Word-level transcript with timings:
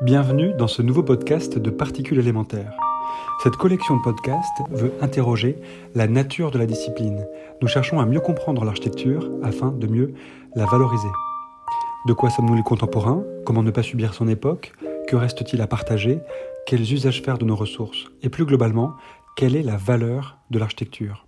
Bienvenue 0.00 0.54
dans 0.54 0.68
ce 0.68 0.80
nouveau 0.80 1.02
podcast 1.02 1.58
de 1.58 1.70
Particules 1.70 2.20
élémentaires. 2.20 2.72
Cette 3.42 3.56
collection 3.56 3.96
de 3.96 4.02
podcasts 4.02 4.62
veut 4.70 4.92
interroger 5.00 5.58
la 5.96 6.06
nature 6.06 6.52
de 6.52 6.58
la 6.58 6.66
discipline. 6.66 7.26
Nous 7.60 7.66
cherchons 7.66 7.98
à 7.98 8.06
mieux 8.06 8.20
comprendre 8.20 8.64
l'architecture 8.64 9.28
afin 9.42 9.72
de 9.72 9.88
mieux 9.88 10.14
la 10.54 10.66
valoriser. 10.66 11.08
De 12.06 12.12
quoi 12.12 12.30
sommes-nous 12.30 12.54
les 12.54 12.62
contemporains? 12.62 13.24
Comment 13.44 13.64
ne 13.64 13.72
pas 13.72 13.82
subir 13.82 14.14
son 14.14 14.28
époque? 14.28 14.72
Que 15.08 15.16
reste-t-il 15.16 15.60
à 15.62 15.66
partager? 15.66 16.20
Quels 16.64 16.92
usages 16.92 17.20
faire 17.20 17.38
de 17.38 17.44
nos 17.44 17.56
ressources? 17.56 18.06
Et 18.22 18.28
plus 18.28 18.44
globalement, 18.44 18.94
quelle 19.36 19.56
est 19.56 19.64
la 19.64 19.76
valeur 19.76 20.38
de 20.50 20.60
l'architecture? 20.60 21.26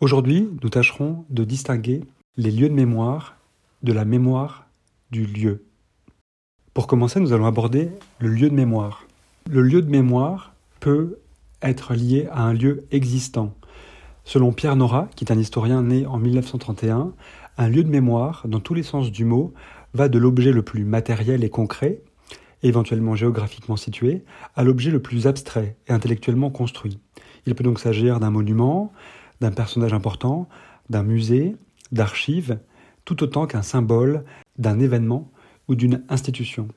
Aujourd'hui, 0.00 0.48
nous 0.62 0.68
tâcherons 0.68 1.24
de 1.28 1.42
distinguer 1.42 2.04
les 2.36 2.52
lieux 2.52 2.68
de 2.68 2.74
mémoire 2.74 3.34
de 3.82 3.92
la 3.92 4.04
mémoire 4.04 4.66
du 5.10 5.26
lieu. 5.26 5.64
Pour 6.72 6.86
commencer, 6.86 7.18
nous 7.18 7.32
allons 7.32 7.46
aborder 7.46 7.90
le 8.20 8.28
lieu 8.28 8.48
de 8.48 8.54
mémoire. 8.54 9.04
Le 9.50 9.60
lieu 9.60 9.82
de 9.82 9.90
mémoire 9.90 10.54
peut 10.78 11.18
être 11.62 11.94
lié 11.94 12.28
à 12.30 12.44
un 12.44 12.52
lieu 12.52 12.84
existant. 12.92 13.54
Selon 14.24 14.52
Pierre 14.52 14.76
Nora, 14.76 15.08
qui 15.16 15.24
est 15.24 15.32
un 15.32 15.38
historien 15.38 15.82
né 15.82 16.06
en 16.06 16.18
1931, 16.18 17.12
un 17.58 17.68
lieu 17.68 17.82
de 17.82 17.90
mémoire, 17.90 18.44
dans 18.46 18.60
tous 18.60 18.74
les 18.74 18.84
sens 18.84 19.10
du 19.10 19.24
mot, 19.24 19.52
va 19.94 20.08
de 20.08 20.18
l'objet 20.18 20.52
le 20.52 20.62
plus 20.62 20.84
matériel 20.84 21.42
et 21.42 21.50
concret, 21.50 22.02
éventuellement 22.62 23.16
géographiquement 23.16 23.76
situé, 23.76 24.24
à 24.54 24.62
l'objet 24.62 24.92
le 24.92 25.02
plus 25.02 25.26
abstrait 25.26 25.76
et 25.88 25.92
intellectuellement 25.92 26.50
construit. 26.50 27.00
Il 27.46 27.56
peut 27.56 27.64
donc 27.64 27.80
s'agir 27.80 28.20
d'un 28.20 28.30
monument, 28.30 28.92
d'un 29.40 29.50
personnage 29.50 29.92
important, 29.92 30.48
d'un 30.88 31.02
musée, 31.02 31.56
d'archives, 31.90 32.60
tout 33.04 33.24
autant 33.24 33.48
qu'un 33.48 33.62
symbole, 33.62 34.24
d'un 34.56 34.78
événement 34.78 35.32
ou 35.70 35.76
d'une 35.76 36.02
institution. 36.08 36.68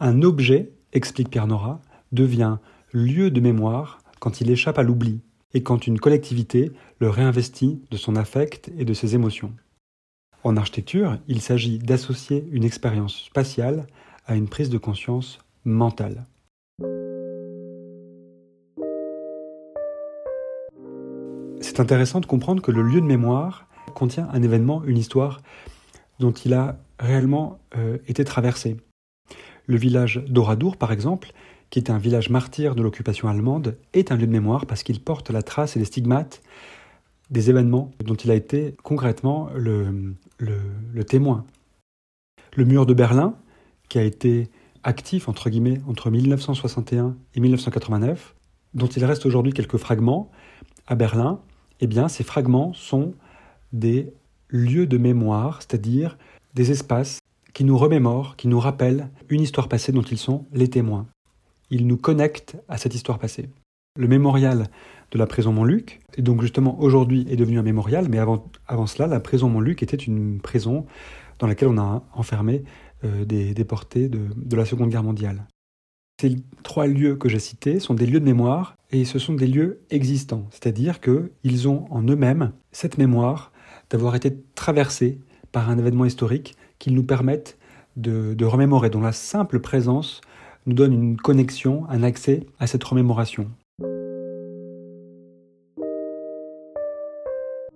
Un 0.00 0.22
objet, 0.22 0.72
explique 0.92 1.30
Pierre 1.30 1.46
Nora, 1.46 1.80
devient 2.10 2.56
lieu 2.90 3.30
de 3.30 3.40
mémoire 3.40 4.00
quand 4.18 4.40
il 4.40 4.50
échappe 4.50 4.78
à 4.78 4.82
l'oubli 4.82 5.20
et 5.52 5.62
quand 5.62 5.86
une 5.86 6.00
collectivité 6.00 6.72
le 6.98 7.10
réinvestit 7.10 7.82
de 7.90 7.96
son 7.96 8.16
affect 8.16 8.72
et 8.78 8.84
de 8.84 8.94
ses 8.94 9.14
émotions. 9.14 9.52
En 10.42 10.56
architecture, 10.56 11.18
il 11.28 11.40
s'agit 11.40 11.78
d'associer 11.78 12.46
une 12.50 12.64
expérience 12.64 13.24
spatiale 13.24 13.86
à 14.26 14.36
une 14.36 14.48
prise 14.48 14.70
de 14.70 14.78
conscience 14.78 15.38
mentale. 15.64 16.26
C'est 21.60 21.80
intéressant 21.80 22.20
de 22.20 22.26
comprendre 22.26 22.62
que 22.62 22.70
le 22.70 22.82
lieu 22.82 23.00
de 23.00 23.06
mémoire 23.06 23.66
contient 23.94 24.28
un 24.32 24.42
événement, 24.42 24.82
une 24.84 24.98
histoire 24.98 25.40
dont 26.20 26.32
il 26.32 26.54
a 26.54 26.78
réellement 26.98 27.58
euh, 27.76 27.98
été 28.06 28.24
traversé. 28.24 28.76
Le 29.66 29.76
village 29.76 30.22
d'Oradour, 30.28 30.76
par 30.76 30.92
exemple, 30.92 31.32
qui 31.70 31.78
est 31.78 31.90
un 31.90 31.98
village 31.98 32.30
martyr 32.30 32.74
de 32.74 32.82
l'occupation 32.82 33.28
allemande, 33.28 33.76
est 33.92 34.12
un 34.12 34.16
lieu 34.16 34.26
de 34.26 34.32
mémoire 34.32 34.66
parce 34.66 34.82
qu'il 34.82 35.00
porte 35.00 35.30
la 35.30 35.42
trace 35.42 35.76
et 35.76 35.78
les 35.78 35.84
stigmates 35.84 36.42
des 37.30 37.50
événements 37.50 37.90
dont 38.04 38.14
il 38.14 38.30
a 38.30 38.34
été 38.34 38.76
concrètement 38.82 39.48
le, 39.56 40.14
le 40.38 41.04
témoin. 41.04 41.44
Le 42.54 42.64
mur 42.64 42.86
de 42.86 42.94
Berlin, 42.94 43.34
qui 43.88 43.98
a 43.98 44.02
été 44.02 44.50
actif 44.84 45.28
entre 45.28 45.50
1961 46.10 47.16
et 47.34 47.40
1989, 47.40 48.34
dont 48.74 48.86
il 48.86 49.04
reste 49.04 49.26
aujourd'hui 49.26 49.52
quelques 49.52 49.78
fragments 49.78 50.30
à 50.86 50.94
Berlin, 50.94 51.40
eh 51.80 51.86
bien 51.86 52.08
ces 52.08 52.22
fragments 52.22 52.72
sont 52.74 53.14
des 53.72 54.12
lieux 54.48 54.86
de 54.86 54.98
mémoire, 54.98 55.60
c'est-à-dire 55.62 56.16
des 56.54 56.70
espaces 56.70 57.18
qui 57.52 57.64
nous 57.64 57.78
remémorent, 57.78 58.36
qui 58.36 58.48
nous 58.48 58.60
rappellent 58.60 59.08
une 59.28 59.40
histoire 59.40 59.68
passée 59.68 59.92
dont 59.92 60.02
ils 60.02 60.18
sont 60.18 60.46
les 60.52 60.68
témoins. 60.68 61.06
Ils 61.70 61.86
nous 61.86 61.96
connectent 61.96 62.56
à 62.68 62.76
cette 62.76 62.94
histoire 62.94 63.18
passée. 63.18 63.48
Le 63.96 64.08
mémorial 64.08 64.66
de 65.12 65.18
la 65.18 65.26
prison 65.26 65.52
Montluc, 65.52 66.00
et 66.16 66.22
donc 66.22 66.42
justement 66.42 66.80
aujourd'hui 66.80 67.26
est 67.30 67.36
devenu 67.36 67.58
un 67.58 67.62
mémorial, 67.62 68.08
mais 68.08 68.18
avant, 68.18 68.44
avant 68.66 68.86
cela, 68.86 69.06
la 69.06 69.20
prison 69.20 69.48
Montluc 69.48 69.82
était 69.82 69.96
une 69.96 70.40
prison 70.40 70.84
dans 71.38 71.46
laquelle 71.46 71.68
on 71.68 71.78
a 71.78 72.02
enfermé 72.12 72.64
euh, 73.04 73.24
des 73.24 73.54
déportés 73.54 74.08
de, 74.08 74.20
de 74.36 74.56
la 74.56 74.64
Seconde 74.64 74.90
Guerre 74.90 75.04
mondiale. 75.04 75.44
Ces 76.20 76.36
trois 76.62 76.86
lieux 76.86 77.16
que 77.16 77.28
j'ai 77.28 77.38
cités 77.38 77.80
sont 77.80 77.94
des 77.94 78.06
lieux 78.06 78.20
de 78.20 78.24
mémoire 78.24 78.76
et 78.90 79.04
ce 79.04 79.18
sont 79.18 79.34
des 79.34 79.46
lieux 79.46 79.80
existants, 79.90 80.46
c'est-à-dire 80.50 81.00
qu'ils 81.00 81.68
ont 81.68 81.86
en 81.90 82.02
eux-mêmes 82.02 82.52
cette 82.72 82.98
mémoire 82.98 83.52
d'avoir 83.94 84.16
été 84.16 84.36
traversés 84.56 85.20
par 85.52 85.70
un 85.70 85.78
événement 85.78 86.04
historique 86.04 86.56
qu'ils 86.80 86.96
nous 86.96 87.04
permettent 87.04 87.56
de, 87.94 88.44
remémorer, 88.44 88.90
dont 88.90 89.00
la 89.00 89.12
simple 89.12 89.60
présence 89.60 90.20
nous 90.66 90.72
donne 90.72 90.92
une 90.92 91.16
connexion, 91.16 91.88
un 91.88 92.02
accès 92.02 92.44
à 92.58 92.66
cette 92.66 92.82
remémoration. 92.82 93.48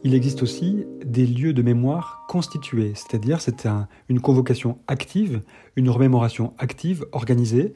Il 0.03 0.13
existe 0.13 0.43
aussi 0.43 0.85
des 1.05 1.25
lieux 1.25 1.53
de 1.53 1.63
mémoire 1.63 2.25
constitués, 2.27 2.95
c'est-à-dire 2.97 3.41
c'est 3.41 3.69
une 4.09 4.21
convocation 4.21 4.79
active, 4.89 5.43
une 5.77 5.89
remémoration 5.89 6.53
active, 6.59 7.07
organisée, 7.13 7.75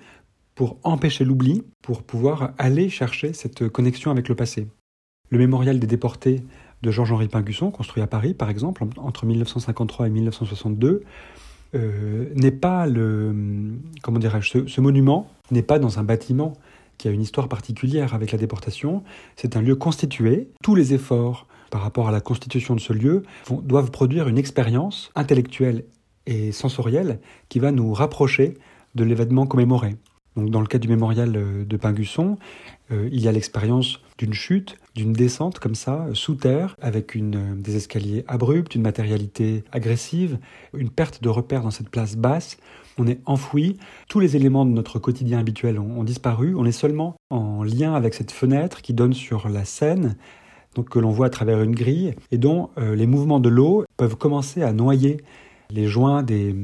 pour 0.56 0.78
empêcher 0.82 1.24
l'oubli, 1.24 1.62
pour 1.80 2.03
pouvoir 2.03 2.54
aller 2.59 2.88
chercher 2.88 3.34
cette 3.34 3.69
connexion 3.69 4.10
avec 4.10 4.28
le 4.28 4.34
passé. 4.34 4.66
Le 5.30 5.38
mémorial 5.38 5.78
des 5.78 5.86
déportés 5.86 6.42
de 6.82 6.91
Georges-Henri 6.91 7.28
Pingusson, 7.28 7.70
construit 7.70 8.03
à 8.03 8.06
Paris 8.06 8.34
par 8.34 8.50
exemple, 8.50 8.84
entre 8.97 9.26
1953 9.26 10.06
et 10.06 10.10
1962, 10.10 11.04
euh, 11.75 12.26
n'est 12.34 12.50
pas 12.50 12.87
le. 12.87 13.34
Comment 14.03 14.19
dirais-je 14.19 14.66
ce, 14.66 14.81
monument 14.81 15.31
n'est 15.50 15.62
pas 15.62 15.78
dans 15.78 15.98
un 15.98 16.04
bâtiment 16.04 16.53
qui 16.98 17.09
a 17.09 17.10
une 17.10 17.22
histoire 17.22 17.48
particulière 17.48 18.15
avec 18.15 18.31
la 18.31 18.38
déportation. 18.38 19.03
C'est 19.37 19.56
un 19.56 19.62
lieu 19.62 19.75
constitué. 19.75 20.50
Tous 20.62 20.75
les 20.75 20.92
efforts 20.92 21.47
par 21.71 21.81
rapport 21.81 22.09
à 22.09 22.12
la 22.12 22.21
constitution 22.21 22.75
de 22.75 22.81
ce 22.81 22.92
lieu 22.92 23.22
doivent 23.50 23.91
produire 23.91 24.28
une 24.28 24.37
expérience 24.37 25.10
intellectuelle 25.15 25.84
et 26.26 26.53
sensorielle 26.53 27.19
qui 27.48 27.59
va 27.59 27.72
nous 27.72 27.94
rapprocher 27.94 28.59
de 28.94 29.04
l'événement 29.04 29.47
commémoré. 29.47 29.97
Donc, 30.37 30.50
dans 30.50 30.60
le 30.60 30.66
cas 30.66 30.78
du 30.78 30.88
mémorial 30.88 31.37
euh, 31.37 31.65
de 31.65 31.76
Pingusson, 31.76 32.38
euh, 32.91 33.09
il 33.12 33.20
y 33.20 33.28
a 33.28 33.32
l'expérience 33.32 34.00
d'une 34.19 34.32
chute, 34.32 34.78
d'une 34.94 35.12
descente 35.12 35.59
comme 35.59 35.75
ça, 35.75 36.06
sous 36.15 36.37
terre, 36.37 36.76
avec 36.81 37.15
une, 37.15 37.37
euh, 37.37 37.54
des 37.54 37.76
escaliers 37.76 38.25
abrupts, 38.28 38.75
une 38.75 38.82
matérialité 38.82 39.65
agressive, 39.72 40.38
une 40.75 40.88
perte 40.88 41.22
de 41.22 41.28
repère 41.28 41.62
dans 41.62 41.71
cette 41.71 41.91
place 41.91 42.16
basse. 42.16 42.56
On 42.98 43.06
est 43.06 43.21
enfoui, 43.26 43.76
tous 44.09 44.21
les 44.21 44.37
éléments 44.37 44.65
de 44.65 44.71
notre 44.71 44.98
quotidien 44.98 45.38
habituel 45.38 45.78
ont, 45.78 46.04
disparu, 46.04 46.54
on 46.54 46.65
est 46.65 46.72
seulement 46.72 47.15
en 47.31 47.62
lien 47.62 47.94
avec 47.94 48.15
cette 48.15 48.32
fenêtre 48.32 48.82
qui 48.82 48.94
donne 48.94 49.15
sur 49.15 49.48
la 49.48 49.65
Seine, 49.65 50.16
donc 50.75 50.91
que 50.91 50.98
l'on 50.98 51.10
voit 51.10 51.26
à 51.26 51.31
travers 51.31 51.62
une 51.62 51.75
grille, 51.75 52.15
et 52.31 52.37
dont 52.37 52.69
les 52.76 53.06
mouvements 53.06 53.41
de 53.41 53.48
l'eau 53.48 53.84
peuvent 53.97 54.16
commencer 54.16 54.62
à 54.62 54.75
noyer 54.75 55.19
les 55.72 55.87
joints 55.87 56.22
des, 56.22 56.55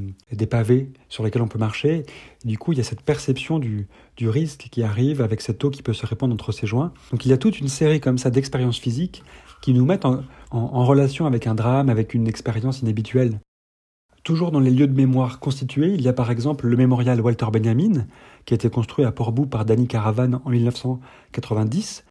pavés 0.48 0.92
sur 1.08 1.24
lesquels 1.24 1.42
on 1.42 1.48
peut 1.48 1.58
marcher. 1.58 2.04
du 2.44 2.58
coup, 2.58 2.72
il 2.72 2.78
y 2.78 2.80
a 2.80 2.84
cette 2.84 3.02
perception 3.02 3.58
du, 3.58 3.88
risque 4.20 4.68
qui 4.70 4.82
arrive 4.82 5.20
avec 5.20 5.40
cette 5.40 5.62
eau 5.64 5.70
qui 5.70 5.82
peut 5.82 5.92
se 5.92 6.06
répandre 6.06 6.34
entre 6.34 6.52
ces 6.52 6.66
joints. 6.66 6.92
Donc 7.10 7.24
il 7.24 7.28
y 7.28 7.32
a 7.32 7.38
toute 7.38 7.60
une 7.60 7.68
série 7.68 8.00
comme 8.00 8.18
ça 8.18 8.30
d'expériences 8.30 8.78
physiques 8.78 9.22
qui 9.62 9.72
nous 9.72 9.84
mettent 9.84 10.04
en, 10.04 10.22
relation 10.84 11.26
avec 11.26 11.46
un 11.46 11.54
drame, 11.54 11.88
avec 11.88 12.14
une 12.14 12.28
expérience 12.28 12.80
inhabituelle. 12.80 13.40
Toujours 14.24 14.50
dans 14.50 14.60
les 14.60 14.70
lieux 14.70 14.86
de 14.86 14.94
mémoire 14.94 15.40
constitués, 15.40 15.94
il 15.94 16.02
y 16.02 16.08
a 16.08 16.12
par 16.12 16.30
exemple 16.30 16.66
le 16.66 16.76
mémorial 16.76 17.20
Walter 17.20 17.46
Benjamin, 17.52 18.06
qui 18.44 18.54
a 18.54 18.56
été 18.56 18.68
construit 18.68 19.04
à 19.04 19.12
Portbou 19.12 19.46
par 19.46 19.64
Danny 19.64 19.86
Caravan 19.86 20.40
en 20.44 20.50
1990. 20.50 22.04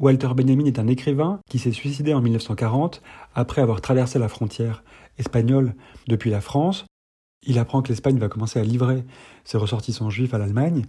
Walter 0.00 0.28
Benjamin 0.34 0.64
est 0.64 0.78
un 0.78 0.86
écrivain 0.86 1.40
qui 1.48 1.58
s'est 1.58 1.72
suicidé 1.72 2.14
en 2.14 2.22
1940 2.22 3.02
après 3.34 3.60
avoir 3.60 3.82
traversé 3.82 4.18
la 4.18 4.28
frontière 4.28 4.82
espagnol 5.18 5.74
depuis 6.08 6.30
la 6.30 6.40
France. 6.40 6.86
Il 7.46 7.58
apprend 7.58 7.82
que 7.82 7.88
l'Espagne 7.88 8.18
va 8.18 8.28
commencer 8.28 8.58
à 8.58 8.64
livrer 8.64 9.04
ses 9.44 9.58
ressortissants 9.58 10.08
juifs 10.08 10.32
à 10.32 10.38
l'Allemagne. 10.38 10.86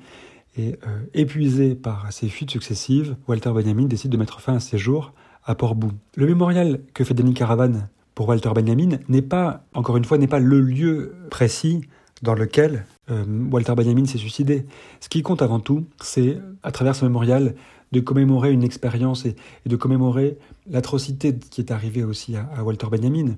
Et 0.58 0.78
euh, 0.88 1.04
épuisé 1.14 1.76
par 1.76 2.12
ses 2.12 2.30
fuites 2.30 2.52
successives, 2.52 3.16
Walter 3.28 3.52
Benjamin 3.52 3.86
décide 3.86 4.12
de 4.12 4.18
mettre 4.18 4.40
fin 4.40 4.56
à 4.56 4.60
ses 4.60 4.78
jours 4.78 5.14
à 5.46 5.56
Port-Bou. 5.56 5.92
Le 6.16 6.26
mémorial 6.26 6.82
que 6.94 7.04
fait 7.04 7.14
Denis 7.14 7.34
Caravan 7.34 7.88
pour 8.16 8.30
Walter 8.30 8.52
Benjamin 8.54 8.98
n'est 9.10 9.22
pas, 9.22 9.66
encore 9.74 9.98
une 9.98 10.06
fois, 10.06 10.18
n'est 10.18 10.28
pas 10.28 10.40
le 10.40 10.60
lieu 10.62 11.16
précis 11.30 11.82
dans 12.22 12.34
lequel 12.34 12.86
euh, 13.10 13.24
Walter 13.50 13.76
Benjamin 13.76 14.06
s'est 14.06 14.18
suicidé. 14.18 14.66
Ce 15.00 15.10
qui 15.10 15.22
compte 15.22 15.42
avant 15.42 15.60
tout, 15.60 15.86
c'est, 16.02 16.38
à 16.64 16.72
travers 16.72 16.96
ce 16.96 17.06
mémorial, 17.06 17.56
de 17.92 18.00
commémorer 18.00 18.52
une 18.52 18.64
expérience 18.64 19.26
et, 19.26 19.36
de 19.66 19.76
commémorer 19.76 20.38
l'atrocité 20.70 21.38
qui 21.38 21.62
est 21.62 21.72
arrivée 21.72 22.04
aussi 22.04 22.36
à 22.36 22.64
Walter 22.64 22.88
Benjamin. 22.90 23.36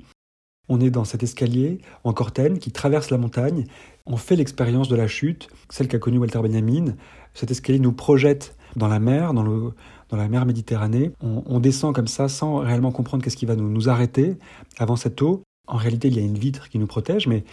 On 0.69 0.79
est 0.79 0.89
dans 0.89 1.03
cet 1.03 1.23
escalier 1.23 1.79
en 2.03 2.13
cortène 2.13 2.57
qui 2.57 2.71
traverse 2.71 3.09
la 3.09 3.17
montagne. 3.17 3.65
On 4.05 4.15
fait 4.15 4.37
l'expérience 4.37 4.87
de 4.87 4.95
la 4.95 5.07
chute, 5.07 5.49
celle 5.69 5.87
qu'a 5.87 5.99
connue 5.99 6.19
Walter 6.19 6.39
Benjamin. 6.39 6.95
Cet 7.33 7.51
escalier 7.51 7.79
nous 7.79 7.91
projette 7.91 8.55
dans 8.77 8.87
la 8.87 8.99
mer, 8.99 9.33
dans, 9.33 9.43
le, 9.43 9.73
dans 10.09 10.17
la 10.17 10.29
mer 10.29 10.45
Méditerranée. 10.45 11.11
On, 11.21 11.59
descend 11.59 11.93
comme 11.93 12.07
ça 12.07 12.29
sans 12.29 12.57
réellement 12.57 12.91
comprendre 12.91 13.23
qu'est-ce 13.23 13.35
qui 13.35 13.45
va 13.45 13.55
nous, 13.55 13.69
nous 13.69 13.89
arrêter 13.89 14.37
avant 14.77 14.95
cette 14.95 15.21
eau. 15.21 15.43
En 15.67 15.77
réalité, 15.77 16.07
il 16.07 16.15
y 16.15 16.19
a 16.19 16.23
une 16.23 16.37
vitre 16.37 16.69
qui 16.69 16.79
nous 16.79 16.87
protège, 16.87 17.27
mais 17.27 17.43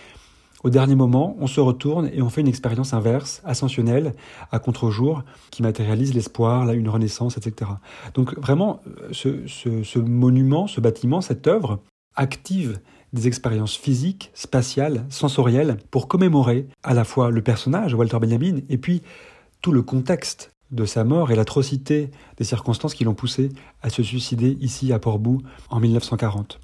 au 0.62 0.70
dernier 0.70 0.94
moment, 0.94 1.36
on 1.40 1.46
se 1.46 1.60
retourne 1.60 2.10
et 2.12 2.22
on 2.22 2.28
fait 2.28 2.40
une 2.40 2.48
expérience 2.48 2.92
inverse, 2.92 3.40
ascensionnelle, 3.44 4.14
à 4.52 4.58
contre-jour, 4.58 5.22
qui 5.50 5.62
matérialise 5.62 6.14
l'espoir, 6.14 6.70
une 6.72 6.88
renaissance, 6.88 7.36
etc. 7.36 7.70
Donc 8.14 8.38
vraiment, 8.38 8.80
ce, 9.12 9.46
ce 9.46 9.98
monument, 9.98 10.66
ce 10.66 10.80
bâtiment, 10.80 11.20
cette 11.20 11.46
œuvre 11.46 11.80
active 12.16 12.80
des 13.12 13.26
expériences 13.26 13.76
physiques, 13.76 14.30
spatiales, 14.34 15.04
sensorielles, 15.08 15.78
pour 15.90 16.08
commémorer 16.08 16.68
à 16.82 16.94
la 16.94 17.04
fois 17.04 17.30
le 17.30 17.42
personnage, 17.42 17.94
Walter 17.94 18.18
Benjamin, 18.20 18.60
et 18.68 18.78
puis 18.78 19.02
tout 19.62 19.72
le 19.72 19.82
contexte 19.82 20.52
de 20.70 20.84
sa 20.84 21.02
mort 21.02 21.32
et 21.32 21.34
l'atrocité 21.34 22.10
des 22.36 22.44
circonstances 22.44 22.94
qui 22.94 23.04
l'ont 23.04 23.14
poussé 23.14 23.50
à 23.82 23.90
se 23.90 24.02
suicider 24.02 24.56
ici 24.60 24.92
à 24.92 24.98
Port-Bou 24.98 25.42
en 25.68 25.80
1940. 25.80 26.60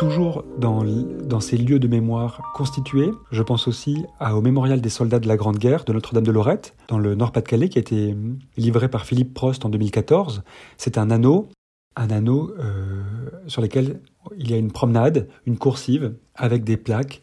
Toujours 0.00 0.44
dans, 0.56 1.40
ces 1.40 1.58
lieux 1.58 1.78
de 1.78 1.86
mémoire 1.86 2.40
constitués, 2.54 3.10
je 3.32 3.42
pense 3.42 3.68
aussi 3.68 4.06
au 4.20 4.40
mémorial 4.40 4.80
des 4.80 4.88
soldats 4.88 5.18
de 5.18 5.28
la 5.28 5.36
Grande 5.36 5.58
Guerre 5.58 5.84
de 5.84 5.92
Notre-Dame 5.92 6.24
de 6.24 6.32
Lorette, 6.32 6.74
dans 6.88 6.98
le 6.98 7.14
Nord-Pas-de-Calais, 7.14 7.68
qui 7.68 7.76
a 7.76 7.82
été 7.82 8.16
livré 8.56 8.88
par 8.88 9.04
Philippe 9.04 9.34
Prost 9.34 9.66
en 9.66 9.68
2014. 9.68 10.42
C'est 10.78 10.96
un 10.96 11.10
anneau 11.10 11.50
un 11.96 12.10
anneau 12.10 12.54
euh, 12.58 13.02
sur 13.46 13.60
lequel 13.60 14.00
il 14.38 14.50
y 14.50 14.54
a 14.54 14.56
une 14.56 14.72
promenade, 14.72 15.28
une 15.44 15.58
coursive, 15.58 16.14
avec 16.34 16.64
des 16.64 16.78
plaques 16.78 17.20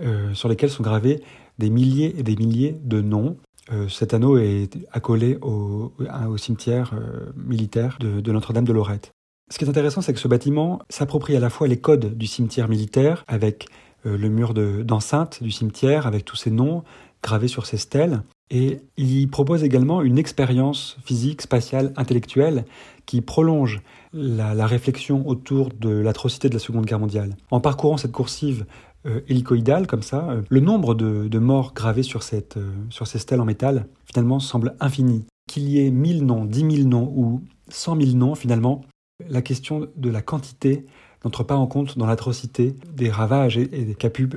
euh, 0.00 0.32
sur 0.32 0.48
lesquelles 0.48 0.70
sont 0.70 0.84
gravés 0.84 1.22
des 1.58 1.70
milliers 1.70 2.14
et 2.16 2.22
des 2.22 2.36
milliers 2.36 2.76
de 2.84 3.00
noms. 3.00 3.36
Euh, 3.72 3.88
cet 3.88 4.14
anneau 4.14 4.38
est 4.38 4.78
accolé 4.92 5.38
au, 5.42 5.92
cimetière 6.36 6.94
militaire 7.34 7.98
de, 7.98 8.30
Notre-Dame 8.32 8.64
de 8.64 8.72
Lorette. 8.72 9.12
Ce 9.50 9.58
qui 9.58 9.64
est 9.64 9.68
intéressant, 9.68 10.00
c'est 10.00 10.12
que 10.12 10.18
ce 10.18 10.28
bâtiment 10.28 10.80
s'approprie 10.88 11.36
à 11.36 11.40
la 11.40 11.50
fois 11.50 11.68
les 11.68 11.78
codes 11.78 12.16
du 12.16 12.26
cimetière 12.26 12.68
militaire, 12.68 13.24
avec 13.28 13.66
le 14.04 14.28
mur 14.28 14.54
d'enceinte 14.54 15.42
du 15.42 15.50
cimetière, 15.50 16.06
avec 16.06 16.24
tous 16.24 16.36
ces 16.36 16.50
noms 16.50 16.82
gravés 17.22 17.48
sur 17.48 17.66
ces 17.66 17.76
stèles, 17.76 18.22
et 18.50 18.80
il 18.96 19.28
propose 19.28 19.64
également 19.64 20.02
une 20.02 20.18
expérience 20.18 20.96
physique, 21.04 21.42
spatiale, 21.42 21.92
intellectuelle 21.96 22.64
qui 23.04 23.20
prolonge 23.20 23.82
la, 24.12 24.66
réflexion 24.66 25.26
autour 25.28 25.70
de 25.70 25.90
l'atrocité 25.90 26.48
de 26.48 26.54
la 26.54 26.60
Seconde 26.60 26.86
Guerre 26.86 27.00
mondiale. 27.00 27.36
En 27.50 27.60
parcourant 27.60 27.96
cette 27.96 28.12
coursive 28.12 28.66
euh, 29.06 29.20
hélicoïdale 29.28 29.86
comme 29.86 30.02
ça, 30.02 30.30
euh, 30.30 30.42
le 30.48 30.60
nombre 30.60 30.94
de, 30.94 31.38
morts 31.38 31.72
gravés 31.74 32.04
sur, 32.04 32.20
euh, 32.32 32.72
sur 32.90 33.06
ces 33.06 33.18
stèles 33.18 33.40
en 33.40 33.44
métal 33.44 33.86
finalement 34.04 34.38
semble 34.38 34.76
infini. 34.80 35.24
Qu'il 35.48 35.68
y 35.68 35.84
ait 35.84 35.90
1000 35.90 36.24
noms, 36.24 36.44
10 36.44 36.76
000 36.76 36.88
noms 36.88 37.12
ou 37.16 37.42
100 37.68 38.00
000 38.00 38.16
noms, 38.16 38.34
finalement, 38.34 38.82
la 39.28 39.42
question 39.42 39.88
de 39.96 40.10
la 40.10 40.22
quantité 40.22 40.84
n'entre 41.24 41.42
pas 41.42 41.56
en 41.56 41.66
compte 41.66 41.98
dans 41.98 42.06
l'atrocité 42.06 42.74
des 42.92 43.10
ravages 43.10 43.58
et, 43.58 43.94
qu'a 43.98 44.10
pu 44.10 44.28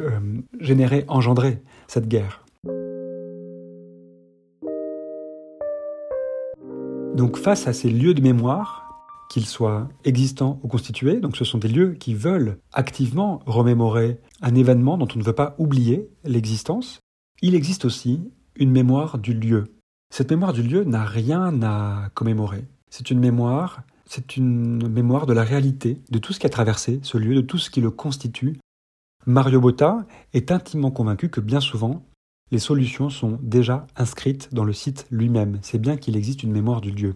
générer, 0.60 1.06
engendrer 1.08 1.62
cette 1.88 2.08
guerre. 2.08 2.44
Donc 7.16 7.38
face 7.38 7.68
à 7.68 7.74
ces 7.74 7.90
lieux 7.90 8.14
de 8.14 8.22
mémoire, 8.22 8.86
qu'ils 9.30 9.46
soient 9.46 9.90
existants 10.06 10.60
ou 10.64 10.68
constitués, 10.68 11.20
donc 11.20 11.36
ce 11.38 11.46
sont 11.46 11.60
des 11.60 11.68
lieux 11.68 11.94
qui 11.94 12.16
veulent 12.16 12.58
activement 12.74 13.42
remémorer 13.46 14.20
un 14.42 14.56
événement 14.56 14.98
dont 14.98 15.08
on 15.14 15.20
ne 15.20 15.24
veut 15.24 15.34
pas 15.34 15.56
oublier 15.60 16.10
l'existence, 16.24 17.00
il 17.42 17.54
existe 17.54 17.86
aussi 17.86 18.22
une 18.56 18.72
mémoire 18.72 19.20
du 19.20 19.34
lieu. 19.34 19.76
Cette 20.12 20.32
mémoire 20.32 20.54
du 20.54 20.64
lieu 20.64 20.84
n'a 20.84 21.06
rien 21.06 21.62
à 21.62 22.10
commémorer. 22.16 22.66
C'est 22.90 23.12
une 23.12 23.20
mémoire, 23.20 23.84
c'est 24.10 24.36
une 24.36 24.90
mémoire 24.90 25.28
de 25.28 25.34
la 25.34 25.44
réalité, 25.44 26.02
de 26.10 26.18
tout 26.18 26.34
ce 26.34 26.40
qui 26.40 26.48
a 26.48 26.50
traversé 26.50 27.00
ce 27.04 27.18
lieu, 27.18 27.36
de 27.36 27.42
tout 27.42 27.60
ce 27.60 27.70
qui 27.70 27.80
le 27.80 27.92
constitue. 27.92 28.60
Mario 29.28 29.62
Botta 29.62 30.06
est 30.34 30.52
intimement 30.52 30.90
convaincu 30.90 31.30
que 31.30 31.40
bien 31.40 31.60
souvent, 31.60 32.04
les 32.52 32.58
solutions 32.58 33.12
sont 33.12 33.38
déjà 33.44 33.86
inscrites 33.96 34.52
dans 34.52 34.64
le 34.64 34.74
site 34.74 35.06
lui-même, 35.12 35.60
c'est 35.62 35.78
bien 35.78 35.96
qu'il 35.96 36.18
existe 36.18 36.42
une 36.42 36.52
mémoire 36.52 36.82
du 36.82 36.92
lieu. 36.92 37.16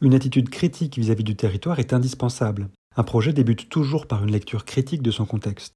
Une 0.00 0.14
attitude 0.14 0.48
critique 0.48 0.98
vis-à-vis 0.98 1.24
du 1.24 1.34
territoire 1.34 1.80
est 1.80 1.92
indispensable. 1.92 2.70
Un 2.96 3.02
projet 3.02 3.32
débute 3.32 3.68
toujours 3.68 4.06
par 4.06 4.22
une 4.22 4.30
lecture 4.30 4.64
critique 4.64 5.02
de 5.02 5.10
son 5.10 5.26
contexte. 5.26 5.74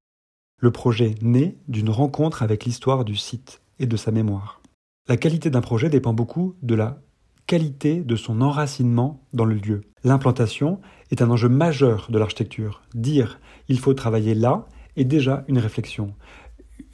Le 0.61 0.71
projet 0.71 1.17
naît 1.21 1.57
d'une 1.67 1.91
rencontre 1.91 2.45
avec 2.45 2.65
l'histoire 2.65 3.05
du 3.05 3.17
site 3.17 3.61
et 3.81 3.87
de 3.87 3.97
sa 3.97 4.13
mémoire. 4.13 4.63
La 5.09 5.17
qualité 5.17 5.51
d'un 5.51 5.61
projet 5.61 5.91
dépend 5.91 6.15
beaucoup 6.15 6.55
de 6.63 6.77
la 6.77 7.03
qualité 7.47 8.01
de 8.01 8.17
son 8.17 8.41
enracinement 8.41 9.23
dans 9.33 9.45
le 9.45 9.55
lieu. 9.55 9.83
L'implantation 10.03 10.81
est 11.11 11.23
un 11.23 11.31
enjeu 11.31 11.49
majeur 11.49 12.09
de 12.11 12.19
l'architecture. 12.19 12.83
Dire 12.95 13.41
il 13.69 13.79
faut 13.79 13.95
travailler 13.95 14.35
là 14.35 14.67
est 14.97 15.05
déjà 15.05 15.45
une 15.49 15.59
réflexion. 15.59 16.15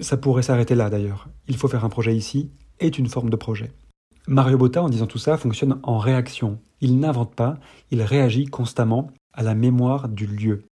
Ça 0.00 0.16
pourrait 0.16 0.42
s'arrêter 0.42 0.74
là 0.74 0.90
d'ailleurs. 0.90 1.28
Il 1.48 1.56
faut 1.56 1.68
faire 1.68 1.84
un 1.84 1.88
projet 1.88 2.16
ici 2.16 2.50
est 2.78 2.98
une 2.98 3.08
forme 3.08 3.30
de 3.30 3.36
projet. 3.36 3.72
Mario 4.26 4.58
Botta, 4.58 4.82
en 4.82 4.88
disant 4.88 5.06
tout 5.06 5.18
ça, 5.18 5.36
fonctionne 5.36 5.80
en 5.82 5.98
réaction. 5.98 6.58
Il 6.80 6.98
n'invente 6.98 7.34
pas, 7.34 7.58
il 7.90 8.02
réagit 8.02 8.46
constamment 8.46 9.10
à 9.32 9.42
la 9.42 9.54
mémoire 9.54 10.08
du 10.08 10.26
lieu. 10.26 10.64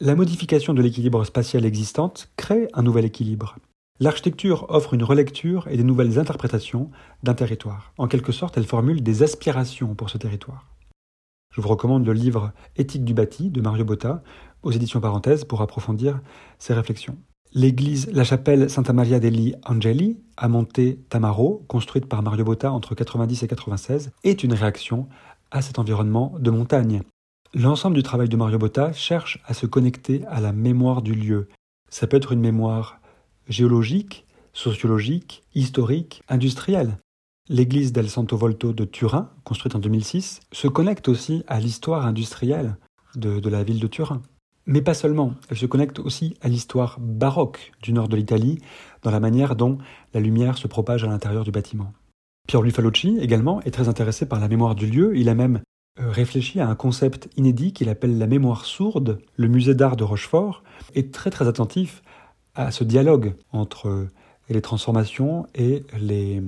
La 0.00 0.14
modification 0.14 0.74
de 0.74 0.82
l'équilibre 0.82 1.24
spatial 1.24 1.64
existante 1.64 2.30
crée 2.36 2.68
un 2.74 2.82
nouvel 2.82 3.04
équilibre. 3.04 3.56
L'architecture 4.00 4.66
offre 4.70 4.94
une 4.94 5.04
relecture 5.04 5.68
et 5.68 5.76
des 5.76 5.84
nouvelles 5.84 6.18
interprétations 6.18 6.90
d'un 7.22 7.34
territoire. 7.34 7.92
En 7.96 8.08
quelque 8.08 8.32
sorte, 8.32 8.56
elle 8.58 8.66
formule 8.66 9.04
des 9.04 9.22
aspirations 9.22 9.94
pour 9.94 10.10
ce 10.10 10.18
territoire. 10.18 10.66
Je 11.54 11.60
vous 11.60 11.68
recommande 11.68 12.04
le 12.04 12.12
livre 12.12 12.52
Éthique 12.74 13.04
du 13.04 13.14
bâti 13.14 13.50
de 13.50 13.60
Mario 13.60 13.84
Botta 13.84 14.24
aux 14.64 14.72
éditions 14.72 15.00
Parenthèses 15.00 15.44
pour 15.44 15.62
approfondir 15.62 16.20
ces 16.58 16.74
réflexions. 16.74 17.16
L'église, 17.52 18.10
la 18.12 18.24
chapelle 18.24 18.68
Santa 18.68 18.92
Maria 18.92 19.20
degli 19.20 19.54
Angeli, 19.64 20.18
à 20.36 20.48
Monte 20.48 21.08
Tamaro, 21.08 21.64
construite 21.68 22.06
par 22.06 22.20
Mario 22.20 22.42
Botta 22.42 22.72
entre 22.72 22.96
90 22.96 23.44
et 23.44 23.46
96, 23.46 24.10
est 24.24 24.42
une 24.42 24.54
réaction 24.54 25.08
à 25.52 25.62
cet 25.62 25.78
environnement 25.78 26.34
de 26.40 26.50
montagne. 26.50 27.02
L'ensemble 27.54 27.94
du 27.94 28.02
travail 28.02 28.28
de 28.28 28.36
Mario 28.36 28.58
Botta 28.58 28.92
cherche 28.92 29.40
à 29.46 29.54
se 29.54 29.66
connecter 29.66 30.24
à 30.26 30.40
la 30.40 30.52
mémoire 30.52 31.00
du 31.00 31.14
lieu. 31.14 31.46
Ça 31.88 32.08
peut 32.08 32.16
être 32.16 32.32
une 32.32 32.40
mémoire 32.40 32.98
géologique, 33.48 34.26
sociologique, 34.52 35.42
historique, 35.54 36.22
industrielle. 36.28 36.98
L'église 37.48 37.92
del 37.92 38.08
Santo 38.08 38.36
Volto 38.36 38.72
de 38.72 38.84
Turin, 38.84 39.30
construite 39.44 39.74
en 39.74 39.78
2006, 39.78 40.40
se 40.52 40.68
connecte 40.68 41.08
aussi 41.08 41.44
à 41.46 41.60
l'histoire 41.60 42.06
industrielle 42.06 42.76
de 43.16 43.48
la 43.48 43.62
ville 43.62 43.80
de 43.80 43.86
Turin. 43.86 44.22
Mais 44.66 44.80
pas 44.80 44.94
seulement, 44.94 45.34
elle 45.50 45.58
se 45.58 45.66
connecte 45.66 45.98
aussi 45.98 46.36
à 46.40 46.48
l'histoire 46.48 46.98
baroque 46.98 47.72
du 47.82 47.92
nord 47.92 48.08
de 48.08 48.16
l'Italie, 48.16 48.60
dans 49.02 49.10
la 49.10 49.20
manière 49.20 49.56
dont 49.56 49.78
la 50.14 50.20
lumière 50.20 50.56
se 50.56 50.68
propage 50.68 51.04
à 51.04 51.06
l'intérieur 51.06 51.44
du 51.44 51.50
bâtiment. 51.50 51.92
Pier 52.48 52.70
Falocci 52.70 53.18
également 53.20 53.60
est 53.62 53.70
très 53.70 53.88
intéressé 53.88 54.26
par 54.26 54.40
la 54.40 54.48
mémoire 54.48 54.74
du 54.74 54.86
lieu, 54.86 55.16
il 55.16 55.28
a 55.28 55.34
même 55.34 55.60
euh, 56.00 56.10
réfléchi 56.10 56.60
à 56.60 56.68
un 56.68 56.74
concept 56.74 57.28
inédit 57.36 57.72
qu'il 57.72 57.88
appelle 57.88 58.18
la 58.18 58.26
mémoire 58.26 58.64
sourde. 58.64 59.18
Le 59.36 59.48
musée 59.48 59.74
d'art 59.74 59.96
de 59.96 60.04
Rochefort 60.04 60.62
est 60.94 61.12
très 61.12 61.30
très 61.30 61.46
attentif 61.46 62.02
à 62.54 62.70
ce 62.70 62.84
dialogue 62.84 63.34
entre 63.52 63.88
euh, 63.88 64.10
les 64.48 64.62
transformations 64.62 65.46
et 65.54 65.84
les, 65.98 66.42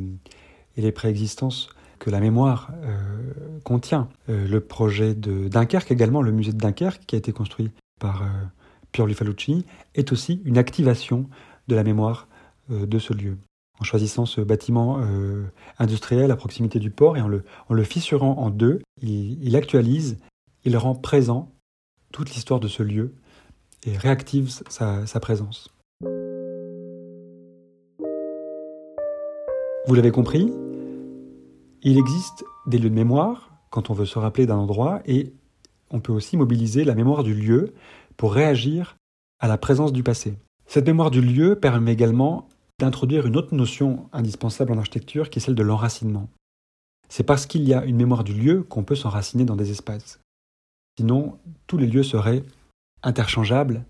préexistences 0.92 1.70
que 1.98 2.10
la 2.10 2.20
mémoire 2.20 2.70
euh, 2.84 3.32
contient. 3.64 4.08
le 4.28 4.58
projet 4.60 5.14
de 5.14 5.48
Dunkerque 5.48 5.90
également, 5.90 6.20
le 6.20 6.30
musée 6.30 6.52
de 6.52 6.58
Dunkerque 6.58 7.02
qui 7.06 7.16
a 7.16 7.18
été 7.18 7.32
construit 7.32 7.70
par 7.98 8.22
euh, 8.22 8.26
Pier 8.92 9.14
Falucci 9.14 9.64
est 9.94 10.12
aussi 10.12 10.40
une 10.44 10.58
activation 10.58 11.28
de 11.68 11.74
la 11.74 11.82
mémoire 11.82 12.28
euh, 12.70 12.86
de 12.86 12.98
ce 12.98 13.12
lieu. 13.12 13.38
En 13.78 13.84
choisissant 13.84 14.24
ce 14.24 14.40
bâtiment 14.40 15.00
euh, 15.00 15.44
industriel 15.78 16.30
à 16.30 16.36
proximité 16.36 16.78
du 16.78 16.90
port 16.90 17.16
et 17.16 17.20
en 17.20 17.28
le, 17.28 17.84
fissurant 17.84 18.38
en 18.38 18.50
deux, 18.50 18.80
il, 19.02 19.54
actualise, 19.54 20.18
il 20.64 20.76
rend 20.78 20.94
présent 20.94 21.52
toute 22.10 22.30
l'histoire 22.30 22.60
de 22.60 22.68
ce 22.68 22.82
lieu 22.82 23.14
et 23.84 23.96
réactive 23.98 24.50
sa 24.70 25.20
présence. 25.20 25.75
Vous 26.02 26.08
l'avez 29.94 30.10
compris, 30.10 30.52
il 31.82 31.96
existe 31.96 32.44
des 32.66 32.78
lieux 32.78 32.90
de 32.90 32.94
mémoire 32.94 33.50
quand 33.70 33.88
on 33.88 33.94
veut 33.94 34.04
se 34.04 34.18
rappeler 34.18 34.44
d'un 34.44 34.58
endroit 34.58 35.00
et 35.06 35.32
on 35.90 36.00
peut 36.00 36.12
aussi 36.12 36.36
mobiliser 36.36 36.84
la 36.84 36.94
mémoire 36.94 37.22
du 37.22 37.34
lieu 37.34 37.72
pour 38.18 38.34
réagir 38.34 38.96
à 39.38 39.48
la 39.48 39.56
présence 39.56 39.92
du 39.92 40.02
passé. 40.02 40.38
Cette 40.66 40.86
mémoire 40.86 41.10
du 41.10 41.22
lieu 41.22 41.58
permet 41.58 41.94
également 41.94 42.48
d'introduire 42.78 43.26
une 43.26 43.36
autre 43.36 43.54
notion 43.54 44.10
indispensable 44.12 44.72
en 44.72 44.78
architecture 44.78 45.30
qui 45.30 45.38
est 45.38 45.42
celle 45.42 45.54
de 45.54 45.62
l'enracinement. 45.62 46.28
C'est 47.08 47.24
parce 47.24 47.46
qu'il 47.46 47.62
y 47.62 47.72
a 47.72 47.84
une 47.84 47.96
mémoire 47.96 48.24
du 48.24 48.34
lieu 48.34 48.62
qu'on 48.64 48.84
peut 48.84 48.96
s'enraciner 48.96 49.46
dans 49.46 49.56
des 49.56 49.70
espaces. 49.70 50.20
Sinon, 50.98 51.38
tous 51.66 51.78
les 51.78 51.86
lieux 51.86 52.02
seraient 52.02 52.42
interchangeables, 53.02 53.84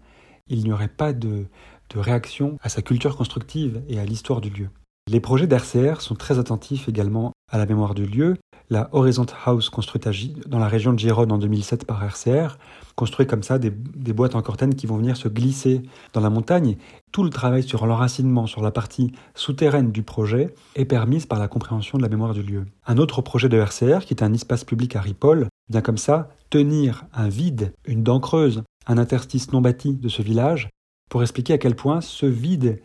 il 0.49 0.63
n'y 0.63 0.73
aurait 0.73 0.87
pas 0.87 1.13
de, 1.13 1.47
de 1.91 1.99
réaction 1.99 2.59
à 2.63 2.69
sa 2.69 2.83
culture 2.83 3.17
constructive 3.17 3.83
et 3.89 3.99
à 3.99 4.05
l'histoire 4.05 4.41
du 4.41 4.51
lieu. 4.51 4.69
Les 5.09 5.21
projets 5.21 5.47
d'RCR 5.47 6.01
sont 6.01 6.17
très 6.17 6.39
attentifs 6.39 6.89
également 6.89 7.33
à 7.53 7.59
la 7.59 7.67
mémoire 7.67 7.95
du 7.95 8.07
lieu. 8.07 8.37
La 8.71 8.89
Horizon 8.91 9.27
House 9.45 9.71
construite 9.71 10.09
dans 10.49 10.59
la 10.59 10.67
région 10.67 10.93
de 10.93 10.99
Gironde 10.99 11.31
en 11.31 11.39
2007 11.39 11.87
par 11.87 12.03
RCR 12.03 12.57
construit 12.97 13.27
comme 13.27 13.43
ça 13.43 13.59
des, 13.59 13.71
boîtes 13.71 14.35
en 14.35 14.43
cortène 14.43 14.75
qui 14.75 14.87
vont 14.87 14.97
venir 14.97 15.17
se 15.17 15.29
glisser 15.29 15.83
dans 16.15 16.21
la 16.21 16.31
montagne. 16.31 16.77
Tout 17.13 17.23
le 17.23 17.31
travail 17.31 17.63
sur 17.63 17.87
l'enracinement, 17.87 18.47
sur 18.47 18.63
la 18.63 18.71
partie 18.71 19.13
souterraine 19.35 19.93
du 19.93 20.03
projet, 20.03 20.55
est 20.75 20.87
permise 20.87 21.27
par 21.27 21.39
la 21.39 21.47
compréhension 21.47 21.99
de 21.99 22.03
la 22.03 22.09
mémoire 22.09 22.35
du 22.35 22.43
lieu. 22.43 22.65
Un 22.87 22.97
autre 22.97 23.21
projet 23.21 23.49
de 23.49 23.59
RCR, 23.59 24.05
qui 24.05 24.15
est 24.15 24.23
un 24.23 24.33
espace 24.33 24.65
public 24.65 24.97
à 24.97 25.03
Ripoll, 25.03 25.47
vient 25.69 25.83
comme 25.83 25.99
ça 25.99 26.31
tenir 26.49 27.05
un 27.13 27.29
vide, 27.29 27.75
une 27.87 28.03
dent 28.03 28.19
creuse, 28.19 28.63
un 28.87 28.99
interstice 28.99 29.53
non 29.53 29.61
bâti 29.61 29.93
de 29.93 30.09
ce 30.09 30.23
village, 30.23 30.71
pour 31.11 31.23
expliquer 31.23 31.55
à 31.55 31.59
quel 31.59 31.77
point 31.77 32.01
ce 32.01 32.27
vide 32.27 32.81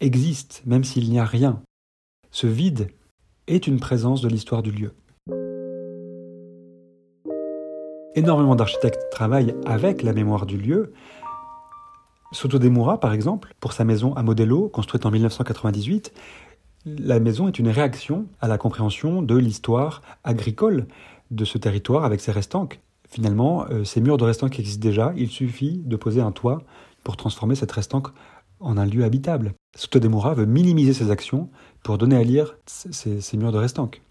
existe, 0.00 0.62
même 0.66 0.84
s'il 0.84 1.10
n'y 1.10 1.18
a 1.18 1.24
rien. 1.24 1.62
Ce 2.30 2.46
vide 2.46 2.88
est 3.46 3.66
une 3.66 3.80
présence 3.80 4.20
de 4.20 4.28
l'histoire 4.28 4.62
du 4.62 4.70
lieu. 4.70 4.92
Énormément 8.14 8.56
d'architectes 8.56 9.08
travaillent 9.10 9.54
avec 9.64 10.02
la 10.02 10.12
mémoire 10.12 10.44
du 10.44 10.58
lieu. 10.58 10.92
Soto 12.32 12.58
Demura, 12.58 13.00
par 13.00 13.14
exemple, 13.14 13.54
pour 13.58 13.72
sa 13.72 13.84
maison 13.84 14.14
à 14.14 14.22
Modello, 14.22 14.68
construite 14.68 15.06
en 15.06 15.10
1998, 15.10 16.12
la 16.84 17.20
maison 17.20 17.48
est 17.48 17.58
une 17.58 17.68
réaction 17.68 18.26
à 18.40 18.48
la 18.48 18.58
compréhension 18.58 19.22
de 19.22 19.36
l'histoire 19.36 20.02
agricole 20.24 20.86
de 21.30 21.44
ce 21.44 21.56
territoire 21.56 22.04
avec 22.04 22.20
ses 22.20 22.32
restanques. 22.32 22.80
Finalement, 23.08 23.66
euh, 23.70 23.84
ces 23.84 24.00
murs 24.00 24.16
de 24.16 24.24
restanques 24.24 24.58
existent 24.58 24.82
déjà, 24.82 25.12
il 25.16 25.28
suffit 25.28 25.82
de 25.84 25.96
poser 25.96 26.20
un 26.20 26.32
toit 26.32 26.62
pour 27.02 27.16
transformer 27.16 27.54
cette 27.54 27.72
restanque 27.72 28.08
en 28.60 28.76
un 28.76 28.86
lieu 28.86 29.04
habitable. 29.04 29.54
Soto 29.76 29.98
Demura 29.98 30.34
veut 30.34 30.46
minimiser 30.46 30.92
ses 30.92 31.10
actions 31.10 31.50
pour 31.82 31.98
donner 31.98 32.16
à 32.16 32.22
lire 32.22 32.56
ces, 32.66 33.20
ces 33.20 33.36
murs 33.36 33.52
de 33.52 33.58
restanques. 33.58 34.02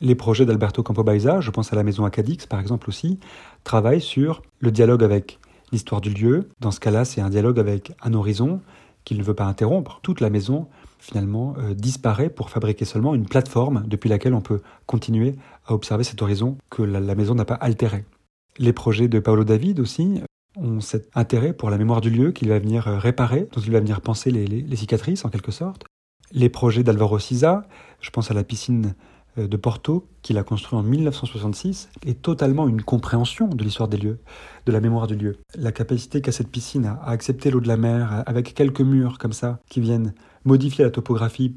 Les 0.00 0.14
projets 0.14 0.46
d'Alberto 0.46 0.82
Campobaeza, 0.82 1.40
je 1.40 1.50
pense 1.50 1.72
à 1.72 1.76
la 1.76 1.82
maison 1.82 2.04
Acadix 2.04 2.46
par 2.46 2.60
exemple 2.60 2.88
aussi, 2.88 3.18
travaillent 3.64 4.00
sur 4.00 4.42
le 4.60 4.70
dialogue 4.70 5.02
avec 5.02 5.40
l'histoire 5.72 6.00
du 6.00 6.10
lieu. 6.10 6.48
Dans 6.60 6.70
ce 6.70 6.80
cas-là, 6.80 7.04
c'est 7.04 7.20
un 7.20 7.30
dialogue 7.30 7.58
avec 7.58 7.92
un 8.02 8.14
horizon 8.14 8.60
qu'il 9.04 9.18
ne 9.18 9.22
veut 9.22 9.34
pas 9.34 9.46
interrompre. 9.46 10.00
Toute 10.02 10.20
la 10.20 10.30
maison, 10.30 10.68
finalement, 10.98 11.54
euh, 11.58 11.74
disparaît 11.74 12.30
pour 12.30 12.50
fabriquer 12.50 12.84
seulement 12.84 13.14
une 13.14 13.26
plateforme 13.26 13.84
depuis 13.86 14.08
laquelle 14.08 14.34
on 14.34 14.40
peut 14.40 14.60
continuer 14.86 15.34
à 15.66 15.74
observer 15.74 16.04
cet 16.04 16.22
horizon 16.22 16.58
que 16.70 16.82
la, 16.82 17.14
maison 17.14 17.34
n'a 17.34 17.44
pas 17.44 17.54
altéré. 17.54 18.04
Les 18.58 18.72
projets 18.72 19.08
de 19.08 19.18
Paolo 19.18 19.44
David 19.44 19.80
aussi 19.80 20.20
ont 20.56 20.80
cet 20.80 21.08
intérêt 21.14 21.52
pour 21.52 21.70
la 21.70 21.78
mémoire 21.78 22.00
du 22.00 22.10
lieu 22.10 22.32
qu'il 22.32 22.48
va 22.48 22.58
venir 22.58 22.88
euh, 22.88 22.98
réparer, 22.98 23.48
dont 23.52 23.60
il 23.60 23.70
va 23.70 23.80
venir 23.80 24.00
penser 24.00 24.30
les, 24.30 24.76
cicatrices 24.76 25.24
en 25.24 25.28
quelque 25.28 25.52
sorte. 25.52 25.84
Les 26.32 26.48
projets 26.48 26.82
d'Alvaro 26.82 27.18
Siza, 27.18 27.66
je 28.00 28.10
pense 28.10 28.30
à 28.30 28.34
la 28.34 28.44
piscine 28.44 28.94
euh, 29.38 29.46
de 29.46 29.56
Porto, 29.56 30.08
qu'il 30.22 30.38
a 30.38 30.42
construit 30.42 30.78
en 30.78 30.82
1966, 30.82 31.90
est 32.06 32.22
totalement 32.22 32.68
une 32.68 32.82
compréhension 32.82 33.48
de 33.48 33.62
l'histoire 33.62 33.88
des 33.88 33.98
lieux, 33.98 34.20
de 34.66 34.72
la 34.72 34.80
mémoire 34.80 35.06
du 35.06 35.16
lieu. 35.16 35.38
La 35.54 35.72
capacité 35.72 36.20
qu'a 36.20 36.32
cette 36.32 36.50
piscine 36.50 36.86
à 36.86 37.08
accepter 37.08 37.50
l'eau 37.50 37.60
de 37.60 37.68
la 37.68 37.76
mer, 37.76 38.22
avec 38.26 38.54
quelques 38.54 38.80
murs 38.80 39.18
comme 39.18 39.32
ça, 39.32 39.60
qui 39.70 39.80
viennent 39.80 40.14
modifier 40.44 40.84
la 40.84 40.90
topographie 40.90 41.56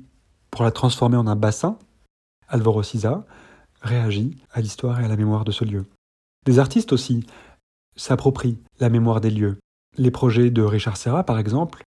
pour 0.51 0.63
la 0.63 0.71
transformer 0.71 1.17
en 1.17 1.27
un 1.27 1.36
bassin, 1.36 1.77
Alvaro 2.50 2.83
Siza 2.83 3.25
réagit 3.81 4.38
à 4.51 4.62
l'histoire 4.62 5.00
et 5.00 5.05
à 5.05 5.07
la 5.07 5.15
mémoire 5.15 5.45
de 5.45 5.51
ce 5.51 5.65
lieu. 5.65 5.86
Des 6.45 6.60
artistes 6.60 6.91
aussi 6.91 7.25
s'approprient 7.95 8.60
la 8.79 8.89
mémoire 8.89 9.21
des 9.21 9.29
lieux. 9.29 9.57
Les 9.98 10.12
projets 10.12 10.51
de 10.51 10.62
Richard 10.62 10.98
Serra, 10.98 11.24
par 11.24 11.38
exemple, 11.38 11.83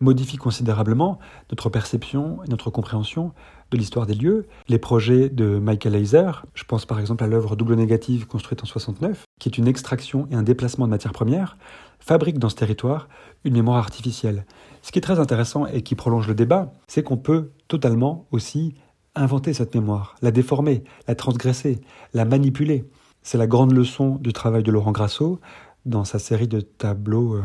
modifient 0.00 0.36
considérablement 0.36 1.18
notre 1.50 1.70
perception 1.70 2.42
et 2.44 2.48
notre 2.48 2.70
compréhension 2.70 3.32
de 3.70 3.76
l'histoire 3.76 4.06
des 4.06 4.14
lieux. 4.14 4.46
Les 4.68 4.78
projets 4.78 5.28
de 5.28 5.58
Michael 5.58 5.94
Heiser, 5.94 6.30
je 6.54 6.64
pense 6.64 6.86
par 6.86 7.00
exemple 7.00 7.24
à 7.24 7.26
l'œuvre 7.26 7.56
Double 7.56 7.74
Négative 7.74 8.26
construite 8.26 8.62
en 8.62 8.66
69, 8.66 9.24
qui 9.40 9.48
est 9.48 9.58
une 9.58 9.68
extraction 9.68 10.28
et 10.30 10.34
un 10.34 10.42
déplacement 10.42 10.86
de 10.86 10.90
matières 10.90 11.12
premières, 11.12 11.56
fabriquent 11.98 12.38
dans 12.38 12.48
ce 12.48 12.56
territoire 12.56 13.08
une 13.44 13.54
mémoire 13.54 13.78
artificielle. 13.78 14.44
Ce 14.82 14.92
qui 14.92 14.98
est 14.98 15.02
très 15.02 15.18
intéressant 15.18 15.66
et 15.66 15.82
qui 15.82 15.94
prolonge 15.94 16.28
le 16.28 16.34
débat, 16.34 16.72
c'est 16.86 17.02
qu'on 17.02 17.16
peut 17.16 17.50
totalement 17.68 18.26
aussi 18.30 18.74
inventer 19.14 19.54
cette 19.54 19.74
mémoire, 19.74 20.14
la 20.20 20.30
déformer, 20.30 20.84
la 21.08 21.14
transgresser, 21.14 21.80
la 22.12 22.24
manipuler. 22.24 22.84
C'est 23.26 23.38
la 23.38 23.48
grande 23.48 23.72
leçon 23.72 24.18
du 24.20 24.32
travail 24.32 24.62
de 24.62 24.70
Laurent 24.70 24.92
Grasso 24.92 25.40
dans 25.84 26.04
sa 26.04 26.20
série 26.20 26.46
de 26.46 26.60
tableaux 26.60 27.34
euh, 27.34 27.42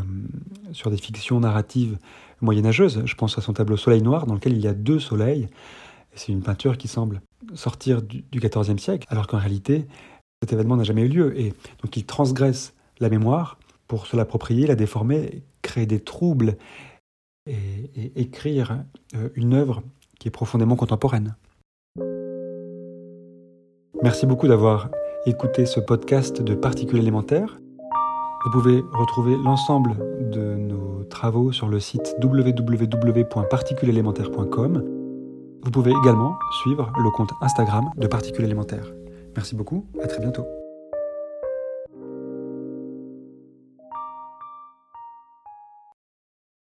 sur 0.73 0.91
des 0.91 0.97
fictions 0.97 1.39
narratives 1.39 1.97
moyenâgeuses. 2.39 3.01
Je 3.03 3.15
pense 3.15 3.35
à 3.39 3.41
son 3.41 3.53
tableau 3.53 3.77
Soleil 3.77 4.03
Noir, 4.03 4.27
dans 4.27 4.35
lequel 4.35 4.53
il 4.53 4.61
y 4.61 4.67
a 4.67 4.75
deux 4.75 4.99
soleils. 4.99 5.49
C'est 6.13 6.31
une 6.31 6.43
peinture 6.43 6.77
qui 6.77 6.87
semble 6.87 7.23
sortir 7.55 8.03
du 8.03 8.39
XIVe 8.39 8.77
siècle, 8.77 9.07
alors 9.09 9.25
qu'en 9.25 9.39
réalité, 9.39 9.87
cet 10.43 10.53
événement 10.53 10.75
n'a 10.75 10.83
jamais 10.83 11.01
eu 11.01 11.07
lieu. 11.07 11.39
Et 11.39 11.51
donc 11.81 11.97
il 11.97 12.05
transgresse 12.05 12.75
la 12.99 13.09
mémoire 13.09 13.57
pour 13.87 14.05
se 14.05 14.15
l'approprier, 14.15 14.67
la 14.67 14.75
déformer, 14.75 15.41
créer 15.63 15.87
des 15.87 15.99
troubles 15.99 16.57
et, 17.49 18.21
écrire 18.21 18.83
euh, 19.15 19.29
une 19.33 19.55
œuvre 19.55 19.81
qui 20.19 20.27
est 20.27 20.31
profondément 20.31 20.75
contemporaine. 20.75 21.35
Merci 24.03 24.27
beaucoup 24.27 24.47
d'avoir 24.47 24.91
écouté 25.25 25.65
ce 25.65 25.79
podcast 25.79 26.41
de 26.41 26.53
Particules 26.55 26.99
élémentaires. 26.99 27.61
Vous 28.45 28.51
pouvez 28.51 28.81
retrouver 28.93 29.35
l'ensemble 29.43 29.95
de 30.31 30.55
nos 30.55 31.03
travaux 31.03 31.51
sur 31.51 31.67
le 31.67 31.79
site 31.79 32.15
www.particulesélémentaire.com. 32.23 34.83
Vous 35.63 35.71
pouvez 35.71 35.91
également 35.91 36.39
suivre 36.63 36.91
le 36.97 37.11
compte 37.11 37.29
Instagram 37.41 37.91
de 37.97 38.07
Particules 38.07 38.45
élémentaires. 38.45 38.91
Merci 39.35 39.55
beaucoup, 39.55 39.85
à 40.01 40.07
très 40.07 40.21
bientôt. 40.21 40.47